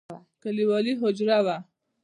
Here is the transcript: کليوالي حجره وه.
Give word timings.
کليوالي 0.41 0.93
حجره 1.01 1.37
وه. 1.45 1.55